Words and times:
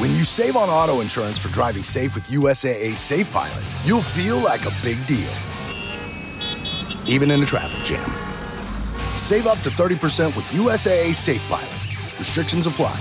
When 0.00 0.12
you 0.12 0.24
save 0.24 0.56
on 0.56 0.70
auto 0.70 1.02
insurance 1.02 1.38
for 1.38 1.52
driving 1.52 1.84
safe 1.84 2.14
with 2.14 2.24
USAA 2.28 2.96
Safe 2.96 3.30
Pilot, 3.30 3.62
you'll 3.84 4.00
feel 4.00 4.38
like 4.38 4.64
a 4.64 4.72
big 4.82 5.06
deal, 5.06 5.30
even 7.06 7.30
in 7.30 7.42
a 7.42 7.44
traffic 7.44 7.84
jam. 7.84 8.10
Save 9.14 9.46
up 9.46 9.58
to 9.58 9.68
30% 9.68 10.34
with 10.34 10.46
USAA 10.46 11.14
Safe 11.14 11.42
Pilot. 11.50 11.68
Restrictions 12.18 12.66
apply. 12.66 12.98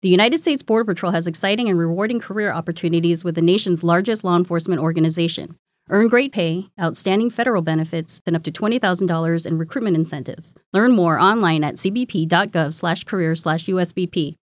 The 0.00 0.08
United 0.08 0.40
States 0.40 0.64
Border 0.64 0.86
Patrol 0.86 1.12
has 1.12 1.28
exciting 1.28 1.68
and 1.68 1.78
rewarding 1.78 2.18
career 2.18 2.50
opportunities 2.50 3.22
with 3.22 3.36
the 3.36 3.42
nation's 3.42 3.84
largest 3.84 4.24
law 4.24 4.36
enforcement 4.36 4.80
organization. 4.80 5.54
Earn 5.88 6.08
great 6.08 6.32
pay, 6.32 6.66
outstanding 6.80 7.30
federal 7.30 7.62
benefits, 7.62 8.20
and 8.26 8.34
up 8.34 8.42
to 8.42 8.50
$20,000 8.50 9.46
in 9.46 9.56
recruitment 9.56 9.96
incentives. 9.96 10.52
Learn 10.72 10.90
more 10.90 11.16
online 11.16 11.62
at 11.62 11.76
cbp.gov/career/usbp. 11.76 14.36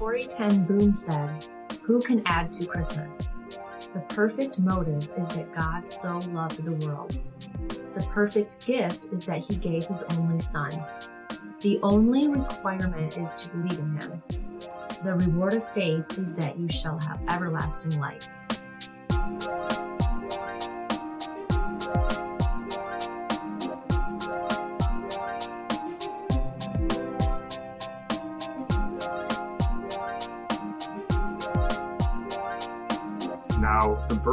Corrie 0.00 0.24
ten 0.24 0.64
Boom 0.64 0.94
said, 0.94 1.46
"Who 1.82 2.00
can 2.00 2.22
add 2.24 2.54
to 2.54 2.64
Christmas? 2.64 3.28
The 3.92 4.00
perfect 4.08 4.58
motive 4.58 5.06
is 5.18 5.28
that 5.28 5.52
God 5.52 5.84
so 5.84 6.20
loved 6.30 6.64
the 6.64 6.72
world. 6.86 7.18
The 7.94 8.02
perfect 8.10 8.66
gift 8.66 9.12
is 9.12 9.26
that 9.26 9.40
He 9.40 9.56
gave 9.56 9.84
His 9.84 10.02
only 10.16 10.40
Son." 10.40 10.72
The 11.60 11.78
only 11.82 12.28
requirement 12.28 13.18
is 13.18 13.36
to 13.42 13.50
believe 13.50 13.78
in 13.78 14.00
him. 14.00 14.22
The 15.04 15.16
reward 15.16 15.52
of 15.52 15.68
faith 15.72 16.18
is 16.18 16.34
that 16.36 16.58
you 16.58 16.70
shall 16.70 16.98
have 16.98 17.20
everlasting 17.28 18.00
life. 18.00 18.26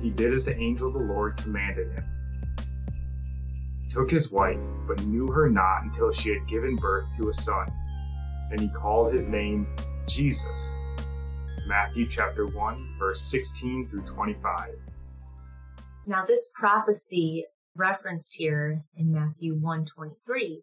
he 0.00 0.10
did 0.10 0.34
as 0.34 0.46
the 0.46 0.56
angel 0.56 0.88
of 0.88 0.94
the 0.94 1.00
Lord 1.00 1.36
commanded 1.36 1.90
him 1.92 2.04
He 3.82 3.90
took 3.90 4.10
his 4.10 4.30
wife, 4.30 4.62
but 4.86 5.04
knew 5.04 5.28
her 5.28 5.48
not 5.48 5.82
until 5.82 6.12
she 6.12 6.30
had 6.30 6.46
given 6.48 6.76
birth 6.76 7.06
to 7.18 7.28
a 7.28 7.34
son. 7.34 7.72
And 8.50 8.60
he 8.60 8.68
called 8.70 9.12
his 9.12 9.28
name 9.28 9.66
Jesus. 10.06 10.76
Matthew 11.66 12.08
chapter 12.08 12.46
1, 12.46 12.96
verse 12.98 13.20
16 13.30 13.88
through 13.88 14.06
25. 14.06 14.74
Now 16.06 16.24
this 16.24 16.50
prophecy 16.54 17.44
referenced 17.76 18.36
here 18.38 18.84
in 18.96 19.12
Matthew 19.12 19.54
1:23 19.54 20.62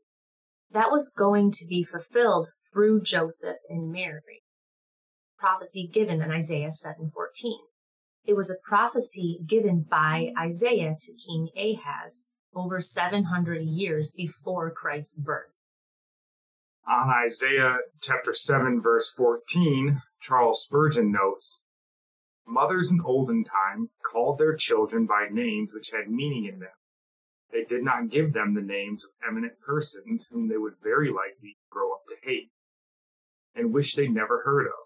that 0.71 0.91
was 0.91 1.13
going 1.15 1.51
to 1.51 1.67
be 1.67 1.83
fulfilled 1.83 2.49
through 2.71 3.01
Joseph 3.03 3.57
and 3.69 3.91
Mary. 3.91 4.43
Prophecy 5.37 5.87
given 5.87 6.21
in 6.21 6.31
Isaiah 6.31 6.71
7:14. 6.71 7.59
It 8.27 8.35
was 8.35 8.49
a 8.49 8.67
prophecy 8.67 9.39
given 9.45 9.85
by 9.87 10.33
Isaiah 10.37 10.95
to 10.99 11.13
King 11.13 11.49
Ahaz 11.55 12.25
over 12.55 12.81
700 12.81 13.61
years 13.61 14.11
before 14.15 14.71
Christ's 14.71 15.19
birth. 15.19 15.53
On 16.87 17.09
Isaiah 17.09 17.77
chapter 18.01 18.33
7, 18.33 18.81
verse 18.81 19.13
14, 19.13 20.01
Charles 20.19 20.63
Spurgeon 20.63 21.11
notes 21.11 21.65
Mothers 22.47 22.91
in 22.91 23.01
olden 23.01 23.43
time 23.43 23.89
called 24.11 24.37
their 24.37 24.55
children 24.55 25.05
by 25.05 25.27
names 25.31 25.71
which 25.73 25.91
had 25.91 26.09
meaning 26.09 26.45
in 26.45 26.59
them. 26.59 26.69
They 27.51 27.63
did 27.63 27.83
not 27.83 28.09
give 28.09 28.33
them 28.33 28.53
the 28.53 28.61
names 28.61 29.03
of 29.03 29.11
eminent 29.27 29.59
persons 29.59 30.27
whom 30.31 30.47
they 30.47 30.57
would 30.57 30.75
very 30.81 31.09
likely 31.09 31.57
grow 31.69 31.91
up 31.91 32.05
to 32.07 32.15
hate 32.23 32.51
and 33.53 33.73
wish 33.73 33.93
they 33.93 34.07
never 34.07 34.41
heard 34.43 34.67
of. 34.67 34.85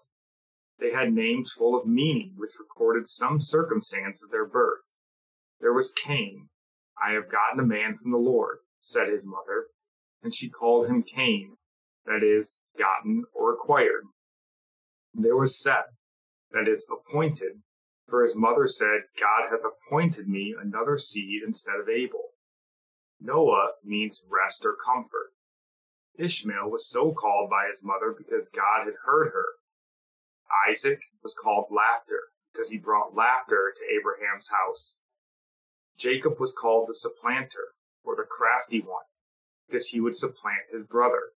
They 0.80 0.92
had 0.92 1.12
names 1.12 1.52
full 1.52 1.78
of 1.78 1.86
meaning 1.86 2.32
which 2.36 2.58
recorded 2.58 3.06
some 3.06 3.40
circumstance 3.40 4.24
of 4.24 4.30
their 4.30 4.46
birth. 4.46 4.80
There 5.60 5.74
was 5.74 5.92
Cain, 5.92 6.48
I 7.02 7.12
have 7.12 7.30
gotten 7.30 7.60
a 7.60 7.66
man 7.66 7.96
from 7.96 8.12
the 8.12 8.18
Lord, 8.18 8.58
said 8.80 9.08
his 9.08 9.26
mother, 9.26 9.66
and 10.22 10.34
she 10.34 10.48
called 10.48 10.88
him 10.88 11.02
Cain, 11.02 11.56
that 12.06 12.22
is, 12.22 12.60
gotten 12.78 13.24
or 13.34 13.52
acquired. 13.52 14.04
There 15.12 15.36
was 15.36 15.60
Seth, 15.60 15.96
that 16.50 16.66
is, 16.66 16.88
appointed, 16.90 17.62
for 18.08 18.22
his 18.22 18.36
mother 18.36 18.66
said, 18.66 19.02
God 19.18 19.50
hath 19.50 19.60
appointed 19.64 20.28
me 20.28 20.54
another 20.58 20.96
seed 20.96 21.42
instead 21.46 21.78
of 21.80 21.88
Abel. 21.88 22.30
Noah 23.20 23.72
means 23.84 24.24
rest 24.28 24.64
or 24.64 24.76
comfort. 24.82 25.32
Ishmael 26.18 26.70
was 26.70 26.88
so 26.88 27.12
called 27.12 27.50
by 27.50 27.66
his 27.68 27.84
mother 27.84 28.14
because 28.16 28.48
God 28.48 28.86
had 28.86 28.94
heard 29.04 29.32
her. 29.32 29.44
Isaac 30.68 31.00
was 31.22 31.36
called 31.40 31.66
laughter 31.70 32.30
because 32.52 32.70
he 32.70 32.78
brought 32.78 33.14
laughter 33.14 33.72
to 33.76 33.94
Abraham's 33.94 34.50
house. 34.50 35.00
Jacob 35.98 36.40
was 36.40 36.54
called 36.58 36.88
the 36.88 36.94
supplanter, 36.94 37.74
or 38.04 38.16
the 38.16 38.22
crafty 38.22 38.80
one, 38.80 39.04
because 39.66 39.88
he 39.88 40.00
would 40.00 40.16
supplant 40.16 40.72
his 40.72 40.84
brother. 40.84 41.32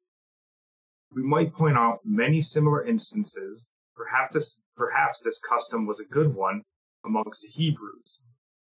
We 1.11 1.21
might 1.21 1.53
point 1.53 1.77
out 1.77 1.99
many 2.05 2.41
similar 2.41 2.83
instances. 2.83 3.73
Perhaps 3.95 4.33
this, 4.33 4.63
perhaps 4.75 5.21
this 5.21 5.41
custom 5.41 5.85
was 5.85 5.99
a 5.99 6.05
good 6.05 6.33
one 6.33 6.63
amongst 7.05 7.43
the 7.43 7.49
Hebrews, 7.49 8.23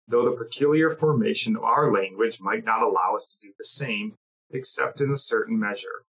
though 0.08 0.26
the 0.26 0.36
peculiar 0.36 0.90
formation 0.90 1.56
of 1.56 1.64
our 1.64 1.94
language 1.94 2.40
might 2.42 2.66
not 2.66 2.82
allow 2.82 3.16
us 3.16 3.28
to 3.28 3.48
do 3.48 3.54
the 3.58 3.64
same, 3.64 4.16
except 4.50 5.00
in 5.00 5.12
a 5.12 5.18
certain 5.18 5.58
measure. 5.60 6.04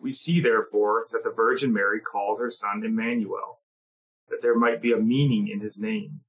We 0.00 0.12
see, 0.12 0.40
therefore, 0.40 1.06
that 1.12 1.24
the 1.24 1.30
Virgin 1.30 1.72
Mary 1.72 2.00
called 2.00 2.38
her 2.40 2.50
son 2.50 2.82
Emmanuel, 2.84 3.60
that 4.28 4.42
there 4.42 4.56
might 4.56 4.82
be 4.82 4.92
a 4.92 4.98
meaning 4.98 5.48
in 5.48 5.60
his 5.60 5.80
name. 5.80 6.20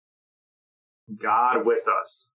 God 1.18 1.66
with 1.66 1.88
us, 1.88 2.32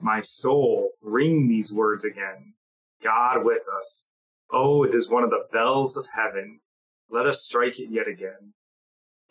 my 0.00 0.20
soul, 0.20 0.90
ring 1.00 1.48
these 1.48 1.72
words 1.72 2.04
again. 2.04 2.54
God 3.02 3.44
with 3.44 3.62
us. 3.78 4.10
Oh, 4.50 4.82
it 4.84 4.94
is 4.94 5.10
one 5.10 5.24
of 5.24 5.30
the 5.30 5.46
bells 5.52 5.96
of 5.96 6.08
heaven. 6.14 6.60
Let 7.08 7.26
us 7.26 7.42
strike 7.42 7.78
it 7.78 7.90
yet 7.90 8.08
again. 8.08 8.54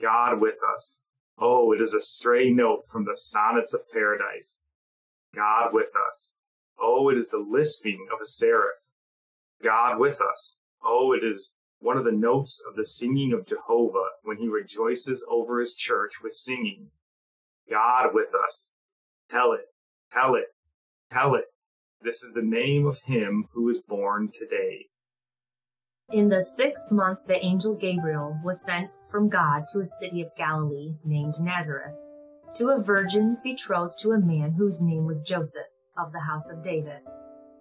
God 0.01 0.41
with 0.41 0.57
us. 0.73 1.03
Oh, 1.37 1.71
it 1.73 1.81
is 1.81 1.93
a 1.93 2.01
stray 2.01 2.49
note 2.49 2.87
from 2.87 3.05
the 3.05 3.15
sonnets 3.15 3.73
of 3.73 3.89
paradise. 3.91 4.63
God 5.33 5.73
with 5.73 5.91
us. 6.07 6.35
Oh, 6.79 7.09
it 7.09 7.17
is 7.17 7.29
the 7.29 7.39
lisping 7.39 8.07
of 8.11 8.19
a 8.21 8.25
seraph. 8.25 8.91
God 9.61 9.99
with 9.99 10.19
us. 10.21 10.59
Oh, 10.83 11.13
it 11.13 11.23
is 11.23 11.53
one 11.79 11.97
of 11.97 12.05
the 12.05 12.11
notes 12.11 12.63
of 12.67 12.75
the 12.75 12.85
singing 12.85 13.33
of 13.33 13.45
Jehovah 13.45 14.09
when 14.23 14.37
he 14.37 14.47
rejoices 14.47 15.25
over 15.29 15.59
his 15.59 15.75
church 15.75 16.13
with 16.21 16.33
singing. 16.33 16.89
God 17.69 18.09
with 18.13 18.33
us. 18.35 18.73
Tell 19.29 19.53
it, 19.53 19.65
tell 20.11 20.35
it, 20.35 20.47
Tell 21.13 21.35
it. 21.35 21.45
This 22.01 22.23
is 22.23 22.33
the 22.33 22.41
name 22.41 22.87
of 22.87 23.01
him 23.01 23.45
who 23.53 23.69
is 23.69 23.81
born 23.81 24.31
today. 24.33 24.87
In 26.11 26.29
the 26.29 26.41
sixth 26.41 26.91
month, 26.91 27.19
the 27.27 27.43
angel 27.45 27.75
Gabriel 27.75 28.39
was 28.43 28.65
sent 28.65 28.97
from 29.11 29.29
God 29.29 29.65
to 29.71 29.79
a 29.79 29.85
city 29.85 30.23
of 30.23 30.35
Galilee 30.35 30.95
named 31.05 31.35
Nazareth, 31.39 31.93
to 32.55 32.69
a 32.69 32.81
virgin 32.81 33.37
betrothed 33.43 33.99
to 33.99 34.11
a 34.11 34.19
man 34.19 34.53
whose 34.53 34.81
name 34.81 35.05
was 35.05 35.21
Joseph, 35.21 35.67
of 35.95 36.11
the 36.11 36.21
house 36.21 36.49
of 36.51 36.63
David. 36.63 37.01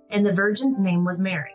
And 0.09 0.25
the 0.25 0.33
virgin's 0.33 0.81
name 0.81 1.05
was 1.05 1.21
Mary. 1.21 1.55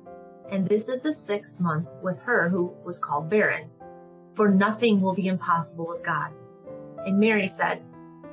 And 0.51 0.67
this 0.67 0.89
is 0.89 1.01
the 1.01 1.13
sixth 1.13 1.59
month 1.59 1.87
with 2.03 2.19
her 2.19 2.49
who 2.49 2.75
was 2.83 2.99
called 2.99 3.29
barren. 3.29 3.69
For 4.35 4.49
nothing 4.49 4.99
will 4.99 5.13
be 5.13 5.27
impossible 5.27 5.87
with 5.87 6.03
God. 6.03 6.31
And 7.05 7.19
Mary 7.19 7.47
said, 7.47 7.81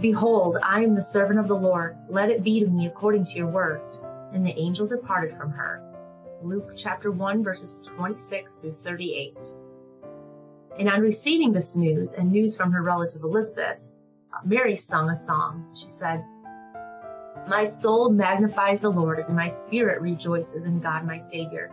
Behold, 0.00 0.56
I 0.62 0.82
am 0.82 0.94
the 0.94 1.02
servant 1.02 1.38
of 1.38 1.48
the 1.48 1.56
Lord. 1.56 1.96
Let 2.08 2.30
it 2.30 2.42
be 2.42 2.60
to 2.60 2.66
me 2.66 2.86
according 2.86 3.24
to 3.26 3.38
your 3.38 3.48
word. 3.48 3.80
And 4.32 4.44
the 4.44 4.58
angel 4.58 4.86
departed 4.86 5.36
from 5.36 5.52
her. 5.52 5.82
Luke 6.42 6.72
chapter 6.76 7.10
1, 7.10 7.42
verses 7.42 7.80
26 7.84 8.56
through 8.56 8.76
38. 8.84 9.36
And 10.78 10.88
on 10.88 11.00
receiving 11.00 11.52
this 11.52 11.76
news 11.76 12.14
and 12.14 12.30
news 12.30 12.56
from 12.56 12.70
her 12.72 12.82
relative 12.82 13.22
Elizabeth, 13.22 13.78
Mary 14.44 14.76
sung 14.76 15.08
a 15.10 15.16
song. 15.16 15.68
She 15.74 15.88
said, 15.88 16.24
My 17.48 17.64
soul 17.64 18.10
magnifies 18.10 18.82
the 18.82 18.90
Lord, 18.90 19.18
and 19.18 19.34
my 19.34 19.48
spirit 19.48 20.00
rejoices 20.00 20.66
in 20.66 20.78
God 20.78 21.04
my 21.04 21.18
Savior, 21.18 21.72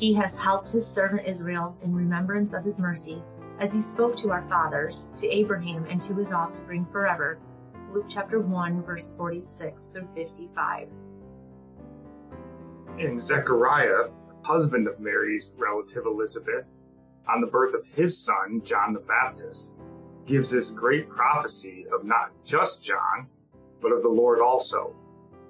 He 0.00 0.14
has 0.14 0.38
helped 0.38 0.70
his 0.72 0.86
servant 0.86 1.28
Israel 1.28 1.76
in 1.82 1.94
remembrance 1.94 2.54
of 2.54 2.64
his 2.64 2.80
mercy, 2.80 3.22
as 3.58 3.74
he 3.74 3.82
spoke 3.82 4.16
to 4.16 4.30
our 4.30 4.40
fathers, 4.48 5.10
to 5.16 5.28
Abraham, 5.28 5.84
and 5.90 6.00
to 6.00 6.14
his 6.14 6.32
offspring 6.32 6.86
forever. 6.90 7.38
Luke 7.92 8.06
chapter 8.08 8.40
1, 8.40 8.82
verse 8.82 9.14
46 9.14 9.90
through 9.90 10.08
55. 10.14 10.90
In 12.96 13.18
Zechariah, 13.18 14.08
husband 14.42 14.88
of 14.88 15.00
Mary's 15.00 15.54
relative 15.58 16.06
Elizabeth, 16.06 16.64
on 17.28 17.42
the 17.42 17.46
birth 17.46 17.74
of 17.74 17.84
his 17.84 18.24
son, 18.24 18.62
John 18.64 18.94
the 18.94 19.00
Baptist, 19.00 19.76
gives 20.24 20.50
this 20.50 20.70
great 20.70 21.10
prophecy 21.10 21.84
of 21.92 22.06
not 22.06 22.32
just 22.42 22.82
John, 22.82 23.26
but 23.82 23.92
of 23.92 24.02
the 24.02 24.08
Lord 24.08 24.40
also. 24.40 24.96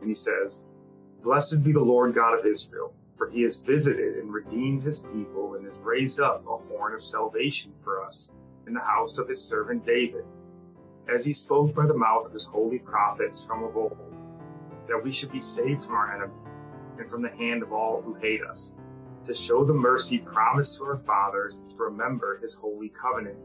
And 0.01 0.09
he 0.09 0.15
says, 0.15 0.69
Blessed 1.23 1.63
be 1.63 1.71
the 1.71 1.79
Lord 1.79 2.15
God 2.15 2.37
of 2.37 2.45
Israel 2.45 2.95
for 3.21 3.29
he 3.29 3.43
has 3.43 3.61
visited 3.61 4.17
and 4.17 4.33
redeemed 4.33 4.83
his 4.83 5.01
people 5.01 5.55
and 5.55 5.67
has 5.67 5.79
raised 5.81 6.23
up 6.23 6.43
a 6.47 6.57
horn 6.57 6.95
of 6.95 7.05
salvation 7.05 7.71
for 7.85 8.03
us 8.03 8.33
in 8.67 8.73
the 8.73 8.81
house 8.81 9.19
of 9.19 9.29
his 9.29 9.45
servant 9.45 9.85
David, 9.85 10.25
as 11.07 11.27
he 11.27 11.35
spoke 11.35 11.75
by 11.75 11.85
the 11.85 11.93
mouth 11.93 12.25
of 12.25 12.33
his 12.33 12.47
holy 12.47 12.79
prophets 12.79 13.45
from 13.45 13.63
of 13.63 13.77
old, 13.77 14.15
that 14.89 15.05
we 15.05 15.13
should 15.13 15.31
be 15.31 15.41
saved 15.41 15.85
from 15.85 15.97
our 15.97 16.17
enemies 16.17 16.57
and 16.97 17.07
from 17.07 17.21
the 17.21 17.29
hand 17.29 17.63
of 17.63 17.75
all 17.75 18.01
who 18.01 18.15
hate 18.15 18.43
us, 18.43 18.77
to 19.27 19.35
show 19.35 19.67
the 19.67 19.75
mercy 19.75 20.17
promised 20.17 20.79
to 20.79 20.85
our 20.85 20.97
fathers, 20.97 21.63
to 21.69 21.77
remember 21.77 22.39
his 22.39 22.55
holy 22.55 22.89
covenant, 22.89 23.37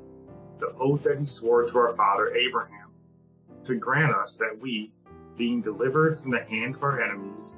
the 0.57 0.73
oath 0.79 1.03
that 1.03 1.19
he 1.19 1.25
swore 1.25 1.69
to 1.69 1.77
our 1.77 1.91
father 1.91 2.33
Abraham, 2.33 2.91
to 3.65 3.75
grant 3.75 4.15
us 4.15 4.37
that 4.37 4.57
we, 4.57 4.93
being 5.35 5.61
delivered 5.61 6.17
from 6.17 6.31
the 6.31 6.45
hand 6.45 6.75
of 6.75 6.83
our 6.83 7.01
enemies, 7.01 7.57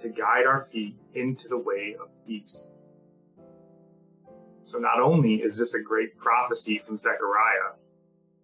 to 0.00 0.08
guide 0.08 0.46
our 0.46 0.60
feet 0.60 0.96
into 1.14 1.48
the 1.48 1.58
way 1.58 1.96
of 2.00 2.08
peace. 2.26 2.72
So 4.62 4.78
not 4.78 5.00
only 5.00 5.36
is 5.36 5.58
this 5.58 5.74
a 5.74 5.82
great 5.82 6.18
prophecy 6.18 6.78
from 6.78 6.98
Zechariah, 6.98 7.76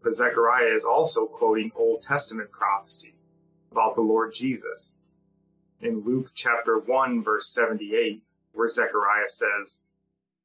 but 0.03 0.15
Zechariah 0.15 0.75
is 0.75 0.85
also 0.85 1.27
quoting 1.27 1.73
Old 1.75 2.03
Testament 2.03 2.51
prophecy 2.51 3.15
about 3.71 3.95
the 3.95 4.03
Lord 4.03 4.33
Jesus. 4.35 4.99
In 5.81 6.05
Luke 6.05 6.31
chapter 6.35 6.79
1 6.79 7.25
verse 7.25 7.53
78, 7.53 8.23
where 8.53 8.69
Zechariah 8.69 9.27
says, 9.27 9.83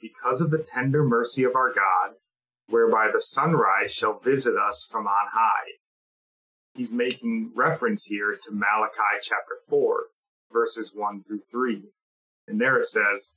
Because 0.02 0.42
of 0.42 0.50
the 0.50 0.60
tender 0.64 1.04
mercy 1.04 1.44
of 1.44 1.56
our 1.56 1.72
God, 1.72 2.16
whereby 2.68 3.10
the 3.14 3.22
sunrise 3.22 3.94
shall 3.94 4.18
visit 4.18 4.56
us 4.58 4.88
from 4.90 5.08
on 5.08 5.28
high. 5.32 5.78
He's 6.74 6.94
making 6.94 7.52
reference 7.56 8.06
here 8.06 8.38
to 8.44 8.52
Malachi 8.52 9.22
chapter 9.22 9.58
4, 9.68 10.06
verses 10.52 10.94
1 10.94 11.24
through 11.24 11.42
3. 11.52 11.84
And 12.48 12.60
there 12.60 12.78
it 12.78 12.86
says, 12.86 13.36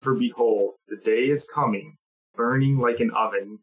For 0.00 0.14
behold, 0.14 0.74
the 0.88 0.96
day 0.96 1.30
is 1.30 1.48
coming, 1.52 1.96
burning 2.34 2.78
like 2.78 3.00
an 3.00 3.10
oven, 3.10 3.60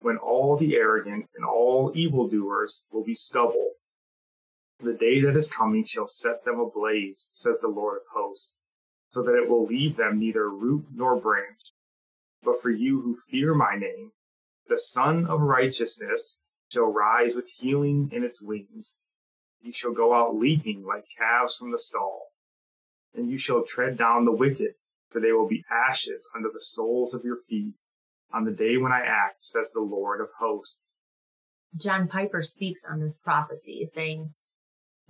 when 0.00 0.16
all 0.16 0.56
the 0.56 0.76
arrogant 0.76 1.26
and 1.36 1.44
all 1.44 1.92
evildoers 1.94 2.84
will 2.90 3.04
be 3.04 3.14
stubble. 3.14 3.72
The 4.80 4.94
day 4.94 5.20
that 5.20 5.36
is 5.36 5.52
coming 5.52 5.84
shall 5.84 6.08
set 6.08 6.44
them 6.44 6.58
ablaze, 6.58 7.28
says 7.32 7.60
the 7.60 7.68
Lord 7.68 7.98
of 7.98 8.02
hosts, 8.12 8.58
so 9.08 9.22
that 9.22 9.36
it 9.36 9.48
will 9.48 9.64
leave 9.64 9.96
them 9.96 10.18
neither 10.18 10.48
root 10.48 10.86
nor 10.92 11.20
branch. 11.20 11.72
But 12.42 12.60
for 12.60 12.70
you 12.70 13.00
who 13.02 13.14
fear 13.14 13.54
my 13.54 13.76
name, 13.76 14.10
the 14.68 14.78
Sun 14.78 15.26
of 15.26 15.40
Righteousness 15.40 16.40
shall 16.72 16.90
rise 16.90 17.34
with 17.34 17.48
healing 17.58 18.10
in 18.12 18.24
its 18.24 18.42
wings. 18.42 18.98
You 19.62 19.72
shall 19.72 19.92
go 19.92 20.12
out 20.12 20.34
leaping 20.34 20.84
like 20.84 21.04
calves 21.16 21.56
from 21.56 21.70
the 21.70 21.78
stall. 21.78 22.26
And 23.14 23.30
you 23.30 23.38
shall 23.38 23.62
tread 23.62 23.96
down 23.96 24.24
the 24.24 24.32
wicked, 24.32 24.74
for 25.10 25.20
they 25.20 25.32
will 25.32 25.48
be 25.48 25.64
ashes 25.70 26.28
under 26.34 26.48
the 26.52 26.60
soles 26.60 27.14
of 27.14 27.24
your 27.24 27.36
feet 27.36 27.74
on 28.32 28.44
the 28.44 28.50
day 28.50 28.76
when 28.76 28.92
I 28.92 29.00
act, 29.00 29.44
says 29.44 29.72
the 29.72 29.80
Lord 29.80 30.20
of 30.20 30.30
hosts. 30.38 30.96
John 31.76 32.08
Piper 32.08 32.42
speaks 32.42 32.84
on 32.84 33.00
this 33.00 33.18
prophecy, 33.18 33.86
saying, 33.86 34.34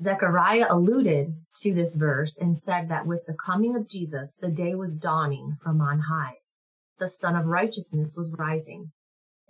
Zechariah 0.00 0.66
alluded 0.68 1.34
to 1.60 1.74
this 1.74 1.96
verse 1.96 2.38
and 2.38 2.58
said 2.58 2.88
that 2.88 3.06
with 3.06 3.26
the 3.26 3.34
coming 3.34 3.76
of 3.76 3.88
Jesus, 3.88 4.36
the 4.36 4.50
day 4.50 4.74
was 4.74 4.96
dawning 4.96 5.56
from 5.62 5.80
on 5.80 6.00
high. 6.00 6.38
The 6.98 7.08
Sun 7.08 7.36
of 7.36 7.46
Righteousness 7.46 8.16
was 8.16 8.34
rising, 8.36 8.92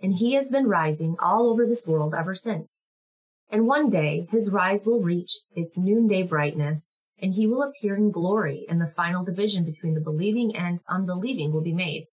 and 0.01 0.15
he 0.15 0.33
has 0.33 0.49
been 0.49 0.67
rising 0.67 1.15
all 1.19 1.49
over 1.49 1.65
this 1.65 1.87
world 1.87 2.13
ever 2.13 2.35
since. 2.35 2.87
And 3.53 3.67
one 3.67 3.87
day 3.87 4.27
his 4.31 4.49
rise 4.51 4.83
will 4.83 4.99
reach 4.99 5.41
its 5.55 5.77
noonday 5.77 6.23
brightness, 6.23 7.03
and 7.21 7.35
he 7.35 7.45
will 7.45 7.61
appear 7.61 7.95
in 7.95 8.09
glory, 8.09 8.65
and 8.67 8.81
the 8.81 8.87
final 8.87 9.23
division 9.23 9.63
between 9.63 9.93
the 9.93 10.01
believing 10.01 10.55
and 10.55 10.79
unbelieving 10.89 11.53
will 11.53 11.61
be 11.61 11.71
made. 11.71 12.07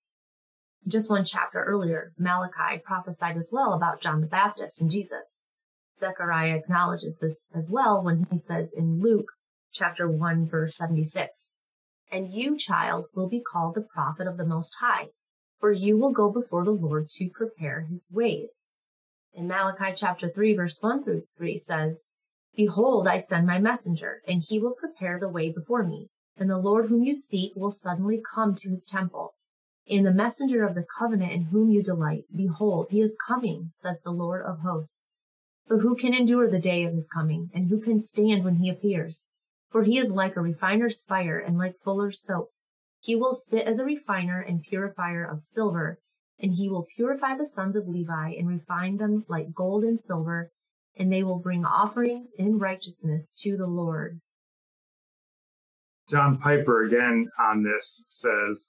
Just 0.86 1.08
one 1.08 1.24
chapter 1.24 1.64
earlier, 1.64 2.12
Malachi 2.18 2.82
prophesied 2.84 3.38
as 3.38 3.48
well 3.50 3.72
about 3.72 4.02
John 4.02 4.20
the 4.20 4.26
Baptist 4.26 4.82
and 4.82 4.90
Jesus, 4.90 5.46
Zechariah 5.96 6.56
acknowledges 6.56 7.16
this 7.16 7.48
as 7.54 7.70
well 7.72 8.04
when 8.04 8.26
he 8.30 8.36
says 8.36 8.74
in 8.76 9.00
Luke 9.00 9.32
chapter 9.72 10.10
1 10.10 10.46
verse 10.46 10.76
76, 10.76 11.54
And 12.12 12.28
you, 12.28 12.58
child, 12.58 13.06
will 13.14 13.30
be 13.30 13.40
called 13.40 13.76
the 13.76 13.80
prophet 13.94 14.26
of 14.26 14.36
the 14.36 14.44
Most 14.44 14.76
High, 14.80 15.06
for 15.58 15.72
you 15.72 15.96
will 15.96 16.12
go 16.12 16.30
before 16.30 16.66
the 16.66 16.70
Lord 16.70 17.08
to 17.12 17.30
prepare 17.30 17.86
his 17.88 18.08
ways. 18.12 18.72
In 19.32 19.46
Malachi 19.46 19.94
chapter 19.94 20.28
3 20.28 20.54
verse 20.54 20.78
1 20.80 21.04
through 21.04 21.22
3 21.36 21.56
says, 21.56 22.12
Behold, 22.56 23.06
I 23.06 23.18
send 23.18 23.46
my 23.46 23.58
messenger, 23.58 24.22
and 24.26 24.42
he 24.42 24.58
will 24.58 24.74
prepare 24.74 25.20
the 25.20 25.28
way 25.28 25.52
before 25.52 25.84
me, 25.84 26.08
and 26.36 26.50
the 26.50 26.58
Lord 26.58 26.86
whom 26.86 27.04
you 27.04 27.14
seek 27.14 27.54
will 27.54 27.70
suddenly 27.70 28.20
come 28.34 28.54
to 28.56 28.70
his 28.70 28.84
temple. 28.84 29.34
In 29.86 30.04
the 30.04 30.12
messenger 30.12 30.64
of 30.64 30.74
the 30.74 30.84
covenant 30.98 31.32
in 31.32 31.42
whom 31.44 31.70
you 31.70 31.82
delight, 31.82 32.24
behold, 32.34 32.88
he 32.90 33.00
is 33.00 33.18
coming, 33.26 33.72
says 33.76 34.00
the 34.00 34.10
Lord 34.10 34.44
of 34.44 34.60
hosts. 34.60 35.04
But 35.68 35.78
who 35.78 35.94
can 35.94 36.12
endure 36.12 36.50
the 36.50 36.58
day 36.58 36.84
of 36.84 36.94
his 36.94 37.08
coming, 37.08 37.50
and 37.54 37.68
who 37.68 37.80
can 37.80 38.00
stand 38.00 38.44
when 38.44 38.56
he 38.56 38.68
appears? 38.68 39.30
For 39.68 39.84
he 39.84 39.96
is 39.96 40.10
like 40.10 40.34
a 40.34 40.40
refiner's 40.40 41.04
fire 41.04 41.38
and 41.38 41.56
like 41.56 41.78
fuller's 41.84 42.20
soap. 42.20 42.50
He 42.98 43.14
will 43.14 43.34
sit 43.34 43.66
as 43.66 43.78
a 43.78 43.84
refiner 43.84 44.40
and 44.40 44.62
purifier 44.62 45.24
of 45.24 45.42
silver, 45.42 45.98
and 46.42 46.54
he 46.54 46.68
will 46.68 46.86
purify 46.96 47.36
the 47.36 47.46
sons 47.46 47.76
of 47.76 47.88
Levi 47.88 48.30
and 48.38 48.48
refine 48.48 48.96
them 48.96 49.24
like 49.28 49.54
gold 49.54 49.84
and 49.84 50.00
silver, 50.00 50.50
and 50.96 51.12
they 51.12 51.22
will 51.22 51.38
bring 51.38 51.64
offerings 51.64 52.34
in 52.38 52.58
righteousness 52.58 53.34
to 53.42 53.56
the 53.56 53.66
Lord. 53.66 54.20
John 56.08 56.38
Piper 56.38 56.82
again 56.82 57.28
on 57.38 57.62
this 57.62 58.04
says, 58.08 58.68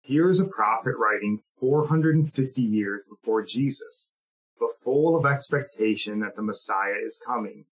Here 0.00 0.30
is 0.30 0.40
a 0.40 0.44
prophet 0.44 0.94
writing 0.96 1.40
450 1.58 2.62
years 2.62 3.02
before 3.08 3.42
Jesus, 3.42 4.12
but 4.60 4.70
full 4.84 5.16
of 5.16 5.26
expectation 5.26 6.20
that 6.20 6.36
the 6.36 6.42
Messiah 6.42 7.00
is 7.04 7.20
coming. 7.26 7.64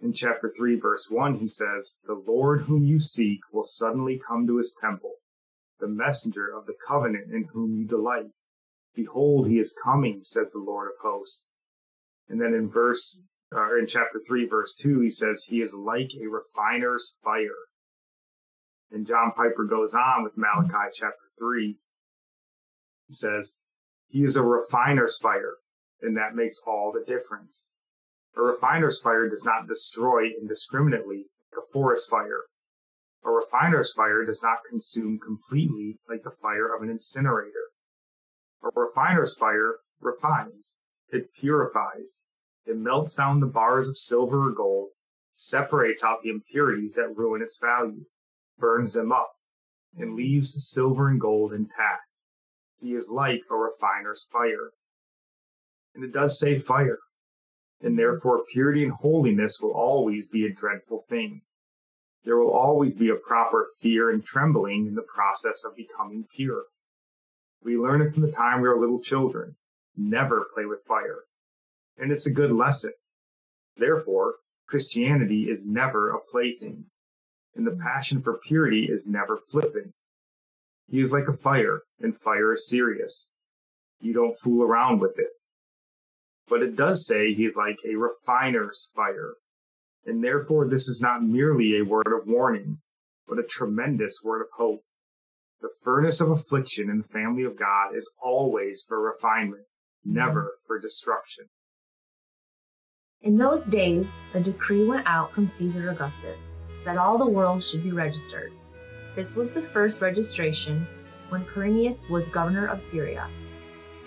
In 0.00 0.14
chapter 0.14 0.48
3, 0.48 0.76
verse 0.76 1.10
1, 1.10 1.36
he 1.36 1.48
says, 1.48 1.98
The 2.06 2.14
Lord 2.14 2.62
whom 2.62 2.84
you 2.84 3.00
seek 3.00 3.40
will 3.52 3.64
suddenly 3.64 4.18
come 4.18 4.46
to 4.46 4.56
his 4.56 4.74
temple, 4.80 5.16
the 5.80 5.88
messenger 5.88 6.46
of 6.54 6.66
the 6.66 6.74
covenant 6.86 7.32
in 7.32 7.48
whom 7.52 7.74
you 7.74 7.84
delight. 7.84 8.30
Behold, 8.94 9.48
he 9.48 9.58
is 9.58 9.76
coming, 9.82 10.20
says 10.22 10.50
the 10.52 10.58
Lord 10.58 10.88
of 10.88 10.94
hosts. 11.02 11.50
And 12.28 12.40
then 12.40 12.54
in 12.54 12.68
verse, 12.68 13.22
uh, 13.54 13.76
in 13.76 13.86
chapter 13.86 14.20
3, 14.24 14.46
verse 14.46 14.74
2, 14.74 15.00
he 15.00 15.10
says, 15.10 15.46
He 15.48 15.60
is 15.60 15.74
like 15.74 16.12
a 16.14 16.28
refiner's 16.28 17.16
fire. 17.22 17.66
And 18.90 19.06
John 19.06 19.32
Piper 19.36 19.64
goes 19.64 19.94
on 19.94 20.24
with 20.24 20.36
Malachi 20.36 20.90
chapter 20.92 21.26
3. 21.38 21.76
He 23.06 23.14
says, 23.14 23.58
He 24.08 24.24
is 24.24 24.36
a 24.36 24.42
refiner's 24.42 25.18
fire, 25.18 25.54
and 26.00 26.16
that 26.16 26.34
makes 26.34 26.60
all 26.66 26.92
the 26.92 27.04
difference. 27.04 27.72
A 28.36 28.42
refiner's 28.42 29.00
fire 29.00 29.28
does 29.28 29.44
not 29.44 29.66
destroy 29.66 30.28
indiscriminately 30.40 31.26
like 31.52 31.64
a 31.64 31.72
forest 31.72 32.08
fire. 32.08 32.42
A 33.24 33.30
refiner's 33.30 33.92
fire 33.92 34.24
does 34.24 34.42
not 34.42 34.64
consume 34.68 35.18
completely 35.18 35.98
like 36.08 36.22
the 36.22 36.30
fire 36.30 36.74
of 36.74 36.82
an 36.82 36.90
incinerator. 36.90 37.70
A 38.62 38.68
refiner's 38.74 39.36
fire 39.36 39.76
refines, 40.00 40.82
it 41.08 41.32
purifies, 41.34 42.22
it 42.64 42.76
melts 42.76 43.16
down 43.16 43.40
the 43.40 43.46
bars 43.46 43.88
of 43.88 43.96
silver 43.96 44.48
or 44.48 44.52
gold, 44.52 44.90
separates 45.32 46.04
out 46.04 46.22
the 46.22 46.30
impurities 46.30 46.94
that 46.94 47.14
ruin 47.16 47.42
its 47.42 47.58
value, 47.58 48.04
burns 48.58 48.94
them 48.94 49.12
up, 49.12 49.32
and 49.96 50.14
leaves 50.14 50.54
the 50.54 50.60
silver 50.60 51.08
and 51.08 51.20
gold 51.20 51.52
intact. 51.52 52.08
He 52.78 52.94
is 52.94 53.10
like 53.10 53.42
a 53.50 53.56
refiner's 53.56 54.24
fire. 54.24 54.70
And 55.94 56.04
it 56.04 56.12
does 56.12 56.38
say 56.38 56.58
fire 56.58 56.98
and 57.82 57.98
therefore 57.98 58.44
purity 58.52 58.84
and 58.84 58.92
holiness 58.92 59.60
will 59.60 59.72
always 59.72 60.28
be 60.28 60.44
a 60.44 60.52
dreadful 60.52 61.02
thing. 61.08 61.42
There 62.24 62.36
will 62.36 62.52
always 62.52 62.96
be 62.96 63.08
a 63.08 63.16
proper 63.16 63.66
fear 63.80 64.10
and 64.10 64.24
trembling 64.24 64.86
in 64.86 64.94
the 64.94 65.02
process 65.02 65.64
of 65.64 65.76
becoming 65.76 66.26
pure. 66.34 66.64
We 67.62 67.76
learn 67.76 68.02
it 68.02 68.12
from 68.12 68.22
the 68.22 68.32
time 68.32 68.60
we 68.60 68.68
are 68.68 68.78
little 68.78 69.00
children. 69.00 69.56
Never 69.96 70.46
play 70.54 70.64
with 70.64 70.82
fire. 70.86 71.20
And 71.98 72.12
it's 72.12 72.26
a 72.26 72.32
good 72.32 72.52
lesson. 72.52 72.92
Therefore, 73.76 74.36
Christianity 74.66 75.48
is 75.48 75.66
never 75.66 76.10
a 76.10 76.20
plaything, 76.20 76.86
and 77.54 77.66
the 77.66 77.76
passion 77.76 78.20
for 78.20 78.38
purity 78.38 78.84
is 78.84 79.06
never 79.06 79.36
flippant. 79.36 79.92
He 80.86 81.00
is 81.00 81.12
like 81.12 81.28
a 81.28 81.36
fire, 81.36 81.82
and 82.00 82.16
fire 82.16 82.52
is 82.52 82.68
serious. 82.68 83.32
You 84.00 84.12
don't 84.12 84.34
fool 84.42 84.62
around 84.62 85.00
with 85.00 85.18
it 85.18 85.30
but 86.50 86.62
it 86.62 86.76
does 86.76 87.06
say 87.06 87.32
he's 87.32 87.56
like 87.56 87.78
a 87.88 87.94
refiner's 87.94 88.90
fire. 88.94 89.34
And 90.10 90.24
therefore, 90.24 90.66
this 90.66 90.88
is 90.88 91.00
not 91.00 91.22
merely 91.22 91.78
a 91.78 91.84
word 91.84 92.08
of 92.08 92.26
warning, 92.26 92.78
but 93.28 93.38
a 93.38 93.44
tremendous 93.44 94.20
word 94.24 94.40
of 94.40 94.48
hope. 94.56 94.80
The 95.60 95.70
furnace 95.84 96.20
of 96.20 96.32
affliction 96.32 96.90
in 96.90 96.98
the 96.98 97.04
family 97.04 97.44
of 97.44 97.56
God 97.56 97.94
is 97.94 98.10
always 98.20 98.82
for 98.82 99.00
refinement, 99.00 99.62
mm-hmm. 100.04 100.16
never 100.16 100.54
for 100.66 100.80
destruction. 100.80 101.44
In 103.22 103.36
those 103.36 103.66
days, 103.66 104.16
a 104.34 104.40
decree 104.40 104.84
went 104.84 105.06
out 105.06 105.32
from 105.32 105.46
Caesar 105.46 105.90
Augustus 105.90 106.60
that 106.84 106.98
all 106.98 107.16
the 107.16 107.24
world 107.30 107.62
should 107.62 107.84
be 107.84 107.92
registered. 107.92 108.50
This 109.14 109.36
was 109.36 109.52
the 109.52 109.62
first 109.62 110.02
registration 110.02 110.88
when 111.28 111.44
Quirinius 111.44 112.10
was 112.10 112.28
governor 112.28 112.66
of 112.66 112.80
Syria. 112.80 113.30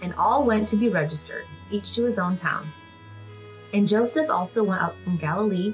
And 0.01 0.13
all 0.15 0.43
went 0.43 0.67
to 0.67 0.75
be 0.75 0.89
registered, 0.89 1.45
each 1.72 1.95
to 1.95 2.03
his 2.03 2.19
own 2.19 2.36
town. 2.36 2.74
And 3.74 3.88
Joseph 3.88 4.29
also 4.29 4.65
went 4.65 4.81
up 4.81 5.00
from 5.00 5.15
Galilee, 5.15 5.74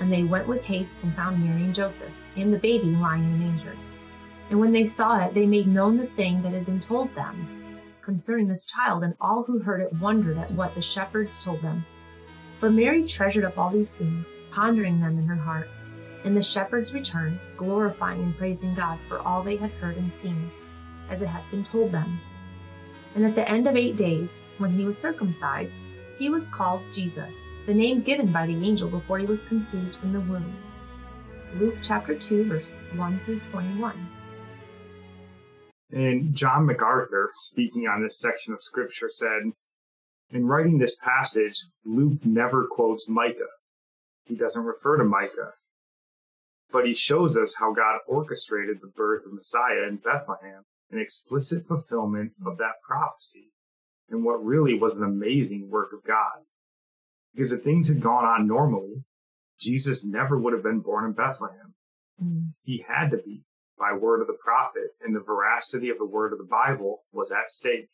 And 0.00 0.12
they 0.12 0.24
went 0.24 0.48
with 0.48 0.64
haste 0.64 1.04
and 1.04 1.14
found 1.14 1.44
Mary 1.44 1.62
and 1.62 1.74
Joseph, 1.74 2.10
and 2.34 2.52
the 2.52 2.58
baby 2.58 2.86
lying 2.86 3.22
in 3.22 3.32
the 3.32 3.44
manger. 3.44 3.76
And 4.48 4.58
when 4.58 4.72
they 4.72 4.84
saw 4.84 5.24
it, 5.24 5.34
they 5.34 5.46
made 5.46 5.68
known 5.68 5.96
the 5.96 6.04
saying 6.04 6.42
that 6.42 6.52
had 6.52 6.66
been 6.66 6.80
told 6.80 7.14
them 7.14 7.60
concerning 8.02 8.48
this 8.48 8.66
child, 8.66 9.04
and 9.04 9.14
all 9.20 9.44
who 9.44 9.60
heard 9.60 9.80
it 9.80 9.92
wondered 10.00 10.36
at 10.36 10.50
what 10.52 10.74
the 10.74 10.82
shepherds 10.82 11.44
told 11.44 11.62
them. 11.62 11.84
But 12.58 12.72
Mary 12.72 13.04
treasured 13.06 13.44
up 13.44 13.56
all 13.56 13.70
these 13.70 13.92
things, 13.92 14.40
pondering 14.50 15.00
them 15.00 15.18
in 15.18 15.26
her 15.26 15.36
heart. 15.36 15.68
And 16.24 16.36
the 16.36 16.42
shepherds 16.42 16.92
returned, 16.92 17.38
glorifying 17.56 18.20
and 18.22 18.36
praising 18.36 18.74
God 18.74 18.98
for 19.08 19.20
all 19.20 19.42
they 19.42 19.56
had 19.56 19.70
heard 19.72 19.96
and 19.96 20.12
seen, 20.12 20.50
as 21.08 21.22
it 21.22 21.28
had 21.28 21.48
been 21.50 21.62
told 21.62 21.92
them. 21.92 22.20
And 23.14 23.24
at 23.24 23.34
the 23.34 23.48
end 23.48 23.66
of 23.66 23.76
eight 23.76 23.96
days, 23.96 24.48
when 24.58 24.72
he 24.76 24.84
was 24.84 24.98
circumcised, 24.98 25.86
he 26.20 26.28
was 26.28 26.48
called 26.48 26.82
Jesus, 26.92 27.50
the 27.64 27.72
name 27.72 28.02
given 28.02 28.30
by 28.30 28.46
the 28.46 28.52
angel 28.52 28.90
before 28.90 29.18
he 29.18 29.24
was 29.24 29.42
conceived 29.44 29.96
in 30.02 30.12
the 30.12 30.20
womb. 30.20 30.54
Luke 31.54 31.76
chapter 31.82 32.14
2, 32.14 32.44
verses 32.44 32.92
1 32.94 33.20
through 33.20 33.40
21. 33.50 34.06
And 35.90 36.34
John 36.34 36.66
MacArthur, 36.66 37.30
speaking 37.34 37.88
on 37.88 38.02
this 38.02 38.20
section 38.20 38.52
of 38.52 38.60
scripture, 38.60 39.08
said, 39.08 39.52
In 40.28 40.46
writing 40.46 40.76
this 40.76 40.98
passage, 40.98 41.54
Luke 41.86 42.22
never 42.22 42.68
quotes 42.70 43.08
Micah. 43.08 43.56
He 44.26 44.36
doesn't 44.36 44.66
refer 44.66 44.98
to 44.98 45.04
Micah. 45.04 45.54
But 46.70 46.86
he 46.86 46.94
shows 46.94 47.38
us 47.38 47.56
how 47.58 47.72
God 47.72 48.00
orchestrated 48.06 48.82
the 48.82 48.92
birth 48.94 49.24
of 49.24 49.32
Messiah 49.32 49.88
in 49.88 49.96
Bethlehem, 49.96 50.64
an 50.90 50.98
explicit 51.00 51.64
fulfillment 51.64 52.32
of 52.44 52.58
that 52.58 52.74
prophecy, 52.86 53.52
and 54.10 54.24
what 54.24 54.44
really 54.44 54.74
was 54.74 54.96
an 54.96 55.04
amazing 55.04 55.70
work 55.70 55.92
of 55.92 56.04
God. 56.04 56.44
Because 57.32 57.52
if 57.52 57.62
things 57.62 57.88
had 57.88 58.00
gone 58.00 58.24
on 58.24 58.46
normally, 58.46 59.04
Jesus 59.58 60.04
never 60.04 60.38
would 60.38 60.52
have 60.52 60.62
been 60.62 60.80
born 60.80 61.04
in 61.04 61.12
Bethlehem. 61.12 61.74
Mm. 62.22 62.52
He 62.62 62.84
had 62.88 63.10
to 63.10 63.18
be 63.18 63.44
by 63.78 63.92
word 63.92 64.20
of 64.20 64.26
the 64.26 64.36
prophet, 64.42 64.90
and 65.00 65.14
the 65.14 65.20
veracity 65.20 65.88
of 65.88 65.98
the 65.98 66.06
word 66.06 66.32
of 66.32 66.38
the 66.38 66.44
Bible 66.44 67.04
was 67.12 67.32
at 67.32 67.48
stake. 67.48 67.88